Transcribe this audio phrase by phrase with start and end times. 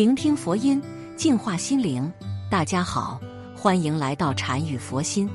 [0.00, 0.82] 聆听佛音，
[1.14, 2.10] 净化心灵。
[2.50, 3.20] 大家好，
[3.54, 5.28] 欢迎来到禅语佛心。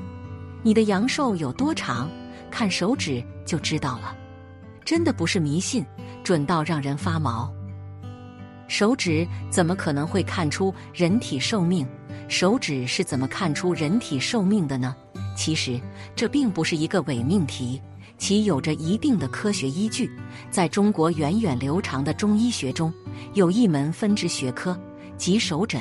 [0.64, 2.10] 你的阳寿有多长，
[2.50, 4.16] 看手指就知道了。
[4.84, 5.86] 真的不是迷信，
[6.24, 7.48] 准到让人发毛。
[8.66, 11.86] 手指怎么可能会看出人体寿命？
[12.26, 14.96] 手指是怎么看出人体寿命的呢？
[15.36, 15.80] 其实
[16.16, 17.80] 这并不是一个伪命题，
[18.18, 20.10] 其有着一定的科学依据。
[20.50, 22.92] 在中国源远流长的中医学中，
[23.34, 24.78] 有一门分支学科，
[25.16, 25.80] 即手诊。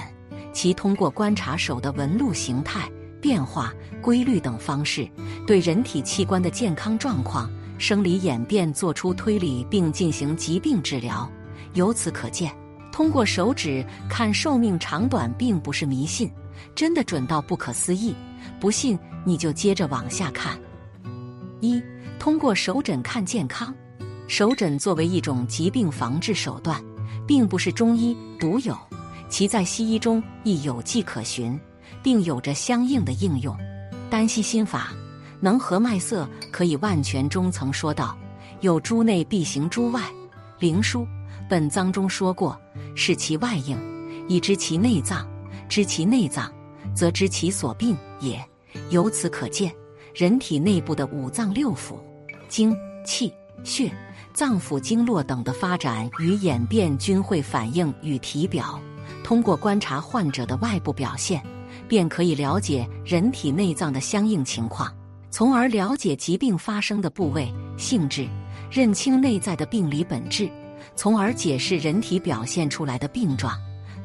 [0.53, 5.05] 其通过观察手的纹路、形态、变化、规律等方式，
[5.45, 11.29] 对人体器官的健康状况、生理演变做出推理，并进行疾病治疗。
[11.73, 12.49] 由此可见。
[12.89, 16.31] 通过手指看寿命长短，并不是迷信，
[16.73, 18.15] 真的准到不可思议。
[18.57, 20.57] 不信你就接着往下看。
[21.61, 21.81] 一、
[22.19, 23.73] 通过手诊看健康。
[24.27, 26.83] 手诊作为一种疾病防治手段，
[27.27, 28.75] 并不是中医独有，
[29.29, 31.59] 其在西医中亦有迹可循，
[32.01, 33.55] 并有着相应的应用。
[34.09, 34.93] 丹溪心法
[35.39, 38.17] 能合脉色，可以万全中曾说道
[38.61, 40.01] ：“有诸内必行诸外。”
[40.59, 41.05] 灵枢。
[41.47, 42.59] 本章中说过，
[42.95, 43.77] 视其外应，
[44.27, 45.23] 以知其内脏；
[45.69, 46.51] 知其内脏，
[46.95, 48.43] 则知其所病也。
[48.89, 49.71] 由此可见，
[50.15, 51.99] 人体内部的五脏六腑、
[52.47, 53.33] 精气
[53.65, 53.91] 血、
[54.33, 58.79] 脏腑经络等的发展与演变，均会反映与体表。
[59.25, 61.43] 通过观察患者的外部表现，
[61.85, 64.89] 便可以了解人体内脏的相应情况，
[65.29, 68.25] 从而了解疾病发生的部位、性质，
[68.71, 70.49] 认清内在的病理本质。
[70.95, 73.53] 从而解释人体表现出来的病状。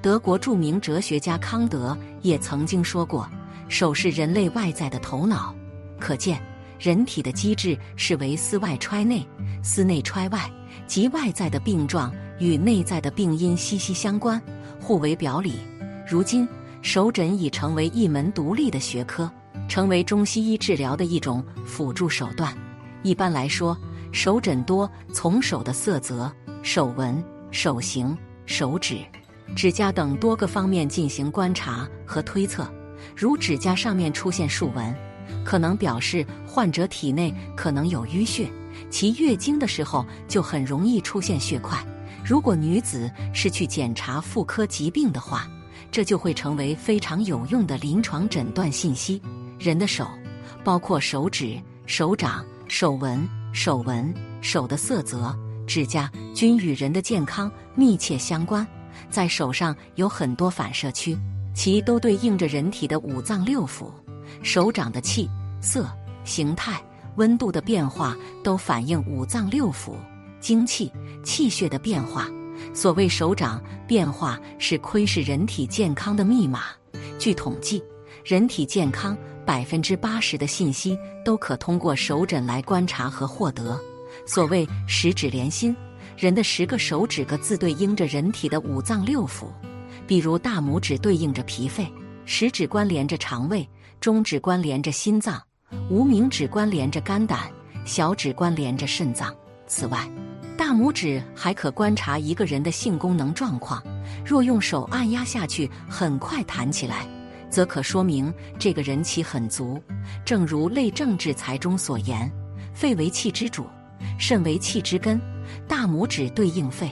[0.03, 3.31] 德国著名哲学家康德也曾经说过
[3.69, 5.54] ：“手是人类外在的头脑。”
[6.00, 6.43] 可见，
[6.78, 9.25] 人体的机制是为思外揣内，
[9.62, 10.50] 思内揣外，
[10.87, 14.43] 即外在的病状与内在的病因息息相关，
[14.81, 15.60] 互为表里。
[16.09, 16.49] 如今，
[16.83, 19.31] 手诊已成为一门独立的学科，
[19.69, 22.53] 成为中西医治疗的一种辅助手段。
[23.03, 23.78] 一般来说，
[24.10, 26.33] 手诊多从手的色泽。
[26.62, 28.99] 手纹、手型、手指、
[29.56, 32.71] 指甲等多个方面进行观察和推测。
[33.16, 34.94] 如指甲上面出现竖纹，
[35.44, 38.50] 可能表示患者体内可能有淤血，
[38.91, 41.78] 其月经的时候就很容易出现血块。
[42.24, 45.48] 如果女子是去检查妇科疾病的话，
[45.91, 49.20] 这就会成为非常有用的临床诊断信息。
[49.58, 50.08] 人的手，
[50.62, 55.36] 包括手指、手掌、手纹、手纹、手的色泽。
[55.66, 58.66] 指甲均与人的健康密切相关，
[59.08, 61.16] 在手上有很多反射区，
[61.54, 63.84] 其都对应着人体的五脏六腑。
[64.42, 65.28] 手掌的气
[65.60, 65.88] 色、
[66.24, 66.82] 形态、
[67.16, 69.92] 温度的变化，都反映五脏六腑
[70.41, 70.92] 精气
[71.22, 72.28] 气血的变化。
[72.74, 76.64] 所谓手掌变化，是窥视人体健康的密码。
[77.18, 77.82] 据统计，
[78.24, 83.78] 人体健康百分之八十的信息都可通过手诊来观察和获得。
[84.26, 85.74] 所谓十指连心，
[86.16, 89.47] 人的十个手指各自对应着人体的五脏六腑。
[90.06, 91.86] 比如大拇指对应着脾肺，
[92.24, 93.66] 食指关联着肠胃，
[94.00, 95.38] 中指关联着心脏，
[95.91, 97.53] 无名指关联着肝胆，
[97.84, 99.34] 小指关联着肾脏。
[99.66, 100.11] 此外，
[100.56, 103.83] 大拇指还可观察一个人的性功能状况。
[104.25, 107.06] 若用手按压下去，很快弹起来，
[107.50, 109.78] 则可说明这个人气很足。
[110.25, 112.31] 正如《类政治才》中所言
[112.72, 113.66] ：“肺为气之主。”
[114.19, 115.21] 肾为气之根，
[115.69, 116.91] 大拇指对应肺，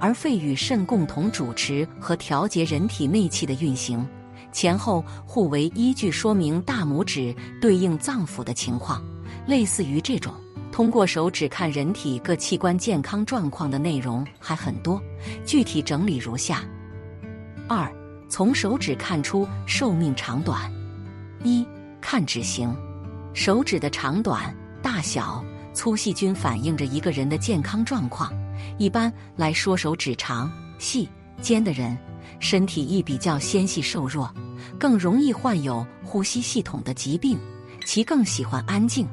[0.00, 4.08] 而肺与肾共同主持和调节人体内气的运行，
[4.56, 9.04] 前后互为依据，说明大拇指对应脏腑的情况。
[9.46, 10.32] 类似于这种
[10.72, 14.98] 通过手指看人体各器官健康状况的内容还很多，
[15.44, 16.64] 具体整理如下：
[17.68, 17.86] 二、
[18.30, 20.72] 从手指看出寿命长短。
[21.44, 21.62] 一、
[22.00, 22.74] 看指型，
[23.34, 25.44] 手指的长短、大小。
[25.74, 28.32] 粗细均反映着一个人的健康状况。
[28.78, 31.06] 一般来说，手指长、细、
[31.42, 31.94] 尖的人，
[32.40, 34.32] 身体亦比较纤细瘦弱，
[34.76, 37.38] 更容易患有呼吸系统的疾病。
[37.84, 39.06] 其更喜欢安静，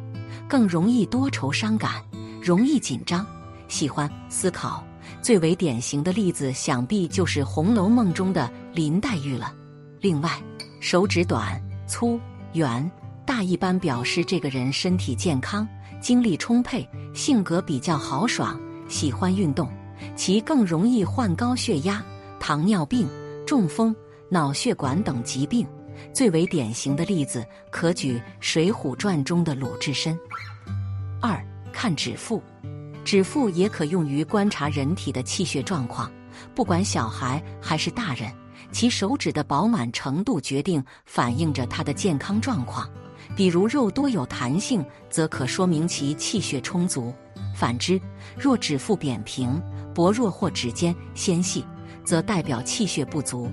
[0.50, 2.04] 更容易多愁伤感，
[2.42, 3.24] 容易紧张，
[3.68, 4.84] 喜欢思考，
[5.22, 9.54] 最为典型的例子，想必就是《红楼梦》中的林黛玉了。
[10.02, 10.42] 另外，
[10.80, 12.20] 手指短、粗、
[12.54, 12.92] 圆、
[13.28, 15.68] 大，一般表示这个人身体健康、
[16.02, 19.70] 精力充沛、性格比较豪爽、喜欢运动，
[20.16, 22.04] 其更容易患高血压、
[22.40, 23.08] 糖尿病、
[23.46, 23.96] 中风、
[24.30, 25.68] 脑血管等疾病。
[26.12, 30.18] 最为典型的例子，可举《水浒传》中的鲁智深。
[31.22, 31.40] 二
[31.72, 32.42] 看指腹。
[33.06, 36.12] 指腹也可用于观察人体的气血状况，
[36.56, 38.32] 不管小孩还是大人，
[38.72, 42.90] 其手指的饱满程度决定反映着他的健康状况。
[43.36, 47.14] 比如肉多有弹性，则可说明其气血充足；
[47.56, 48.00] 反之，
[48.38, 49.62] 若指腹扁平、
[49.94, 51.64] 薄弱或指尖纤细，
[52.06, 53.52] 则代表气血不足。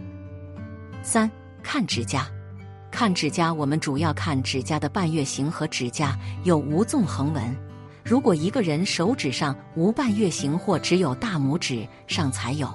[1.02, 1.30] 三
[1.62, 2.26] 看指甲，
[2.90, 7.56] 看指甲，我们主要看指甲的半月形和指甲有无纵横纹。
[8.04, 12.68] 如果一个人手指上无半月形或只有大拇指上才有，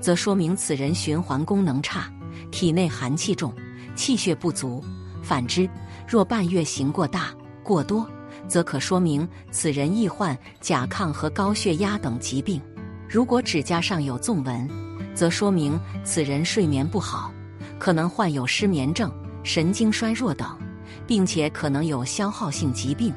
[0.00, 2.12] 则说明此人循环功能差，
[2.50, 3.52] 体内寒气重，
[3.96, 4.82] 气血不足。
[5.22, 5.68] 反之，
[6.06, 8.06] 若半月形过大过多，
[8.46, 12.60] 则可说明此人易患甲亢和高血压等疾病。
[13.08, 14.68] 如果指甲上有纵纹，
[15.14, 17.32] 则说明此人睡眠不好，
[17.78, 19.12] 可能患有失眠症、
[19.42, 20.58] 神经衰弱等，
[21.06, 23.12] 并且可能有消耗性疾病。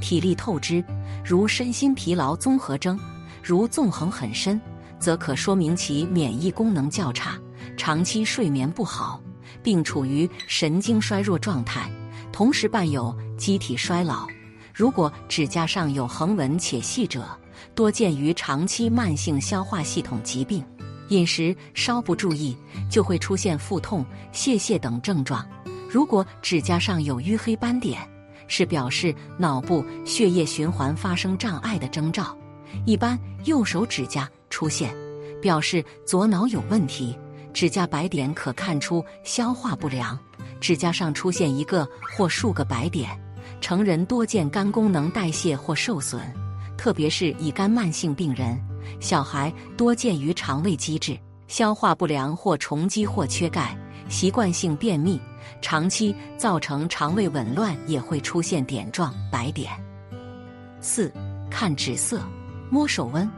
[0.00, 0.84] 体力透支，
[1.24, 2.96] 如身心疲劳综合征；
[3.42, 4.60] 如纵横很深，
[4.98, 7.38] 则可说明其免疫功能较差，
[7.76, 9.20] 长期睡眠不好，
[9.62, 11.88] 并处于神经衰弱状态，
[12.32, 14.26] 同时伴有机体衰老。
[14.74, 17.24] 如果指甲上有横纹且细者，
[17.74, 20.64] 多见于长期慢性消化系统疾病，
[21.08, 22.56] 饮食稍不注意，
[22.90, 25.46] 就会出现腹痛、泄泻等症状。
[25.90, 28.00] 如果指甲上有淤黑斑点，
[28.48, 32.36] 是表示脑部血液循环发生障碍的征兆，
[32.86, 34.94] 一般右手指甲出现，
[35.40, 37.18] 表示左脑有问题。
[37.52, 40.18] 指甲白点可看出消化不良，
[40.58, 43.10] 指甲上出现一个或数个白点，
[43.60, 46.18] 成人多见肝功能代谢或受损，
[46.78, 48.58] 特别是乙肝慢性病人，
[49.00, 51.18] 小孩多见于肠胃机制
[51.48, 53.76] 消化不良或重积或缺钙，
[54.08, 55.20] 习惯性便秘。
[55.60, 59.72] 长期造成肠胃紊乱，也会出现点状白点。
[60.80, 61.12] 四
[61.50, 62.20] 看指色，
[62.70, 63.28] 摸手温。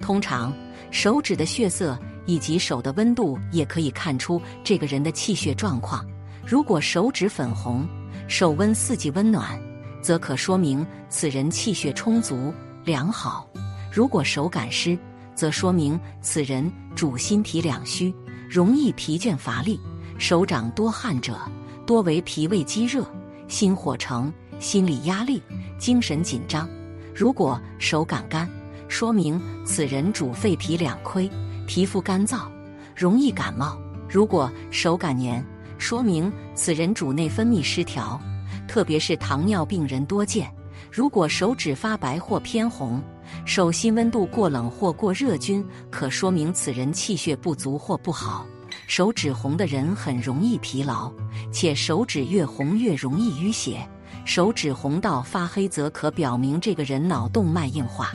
[0.00, 0.52] 通常
[0.92, 6.06] 手指的血色以及手的温度也可以看出这个人的气血状况。
[6.46, 7.86] 如果手指粉红，
[8.28, 9.60] 手温四季温暖，
[10.00, 12.54] 则可说明此人气血充足
[12.84, 13.47] 良好；
[13.90, 14.98] 如果手感湿，
[15.34, 18.14] 则说明此人主心脾两虚，
[18.48, 19.80] 容易疲倦乏力。
[20.18, 21.38] 手掌多汗者，
[21.86, 23.04] 多为脾胃积热、
[23.46, 25.40] 心火盛、心理压力、
[25.78, 26.68] 精神紧张。
[27.14, 28.50] 如果手感干，
[28.88, 31.30] 说明此人主肺脾两亏，
[31.66, 32.48] 皮肤干燥，
[32.96, 33.78] 容易感冒。
[34.08, 35.44] 如果手感黏，
[35.78, 38.20] 说明此人主内分泌失调，
[38.66, 40.52] 特别是糖尿病人多见。
[40.90, 43.00] 如果手指发白或偏红，
[43.44, 48.46] 手心温度过冷或过热均可说明此人气血不足或不好。
[48.86, 51.12] 手指红的人很容易疲劳，
[51.52, 53.86] 且手指越红越容易淤血。
[54.24, 58.12] 手指红到发黑，则可表明这个人脑动脉硬化。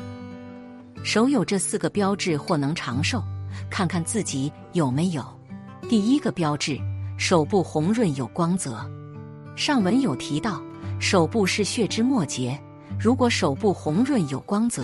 [1.03, 3.21] 手有这四个标志或能长寿，
[3.69, 5.25] 看看自己有没有。
[5.89, 6.79] 第一个标志，
[7.17, 8.89] 手部红润有光泽。
[9.55, 10.61] 上文有提到，
[10.99, 12.59] 手部是血之末节，
[12.99, 14.83] 如果手部红润有光泽，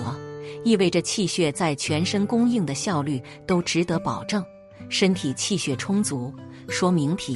[0.63, 4.43] 意味着气血在全身供应的效率都值得保证。
[4.89, 6.33] 身体气血充足，
[6.67, 7.35] 说明脾、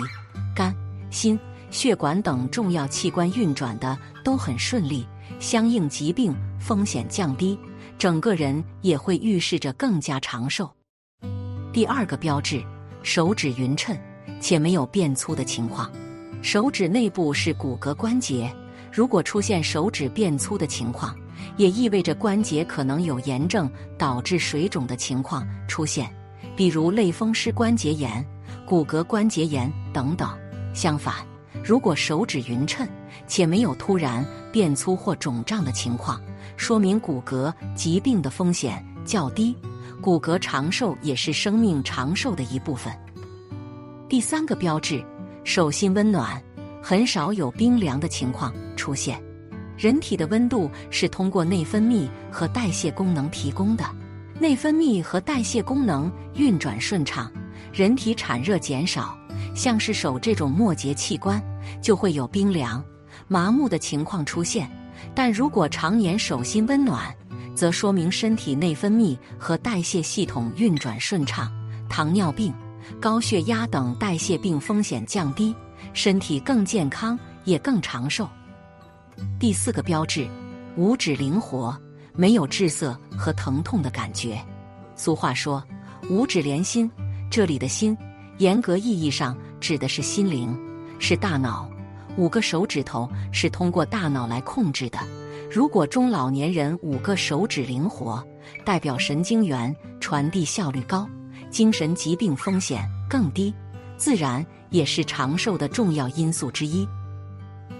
[0.55, 0.75] 肝、
[1.11, 1.39] 心、
[1.69, 5.05] 血管等重要器官运转的都很顺利，
[5.39, 7.57] 相应疾病风险降低，
[7.97, 10.69] 整个人也会预示着更加长寿。
[11.71, 12.63] 第二个标志，
[13.03, 13.95] 手指匀称
[14.41, 15.91] 且没有变粗的情况。
[16.41, 18.53] 手指内部是骨骼关节，
[18.93, 21.15] 如果出现手指变粗的情况，
[21.57, 26.07] 也意味着关节可能有炎症导致水肿的情况出现。
[26.55, 28.23] 比如类风湿关节炎、
[28.67, 30.29] 骨骼关节炎等等。
[30.75, 31.15] 相反，
[31.63, 32.87] 如果手指匀称
[33.25, 36.21] 且没有突然变粗或肿胀的情况，
[36.55, 39.57] 说明骨骼疾病的风险较低。
[40.03, 42.93] 骨骼长寿也是生命长寿的一部分。
[44.07, 45.03] 第三个标志，
[45.43, 46.39] 手心温暖，
[46.85, 49.17] 很少有冰凉的情况出现。
[49.77, 53.85] 人体的温度是通过内分泌和代谢功能提供的。
[54.37, 57.31] 内分泌和代谢功能运转顺畅，
[57.71, 59.17] 人体产热减少，
[59.55, 61.41] 像是手这种末节器官
[61.81, 62.83] 就会有冰凉、
[63.29, 64.69] 麻木的情况出现。
[65.15, 67.15] 但如果常年手心温暖，
[67.55, 71.49] 则说明身体内分泌和代谢系统运转顺畅，
[71.87, 72.53] 糖尿病、
[72.99, 75.55] 高血压等代谢病风险降低，
[75.91, 78.29] 身体更健康也更长寿。
[79.39, 80.27] 第四个标志，
[80.75, 81.77] 五指灵活，
[82.13, 84.39] 没有滞涩和疼痛的感觉。
[84.95, 85.63] 俗话说
[86.09, 86.89] “五指连心”，
[87.29, 87.97] 这里的心，
[88.37, 90.57] 严格意义上指的是心灵，
[90.99, 91.69] 是大脑。
[92.15, 94.99] 五个手指头是通过大脑来控制的。
[95.51, 98.23] 如果中老年人五个手指灵活，
[98.63, 101.07] 代表神经元传递效率高，
[101.49, 103.53] 精神疾病风险更低，
[103.97, 106.87] 自然也是长寿的重要因素之一。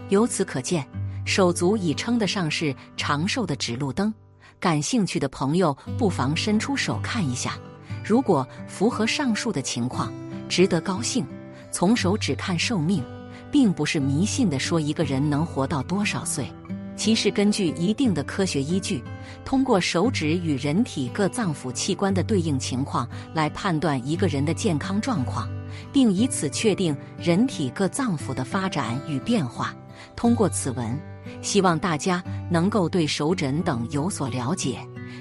[0.10, 0.88] 由此可见，
[1.26, 4.14] 手足已称得上是长寿的指路灯。
[4.60, 7.58] 感兴趣的朋友不妨伸出手看一下，
[8.04, 10.14] 如果符合上述的情况，
[10.48, 11.26] 值得高兴。
[11.72, 13.04] 从手指看寿命。
[13.52, 16.52] 并不是迷信的说一个人能活到多少岁，
[16.96, 19.04] 其实根据一定的科学依据，
[19.46, 25.48] 通过手指与人体各脏腑器官的对应情况来判断一个人的健康状况，
[25.92, 29.74] 并以此确定人体各脏腑的发展与变化。
[30.16, 31.00] 通过此文，
[31.42, 34.80] 希望大家能够对手诊等有所了解，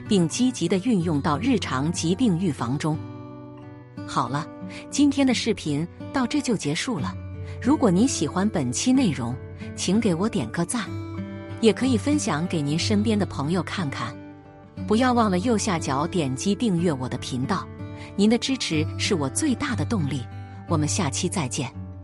[0.09, 2.99] 并积极的运用到日常疾病预防中。
[4.07, 4.47] 好了，
[4.91, 7.15] 今天的视频到这就结束了。
[7.61, 9.37] 如果您喜欢本期内容，
[9.77, 10.87] 请给我点个赞，
[11.61, 14.15] 也可以分享给您身边的朋友看看。
[14.89, 17.65] 不要忘了右下角点击订阅我的频道，
[18.17, 20.23] 您的支持是我最大的动力。
[20.73, 21.82] 我们下期再见。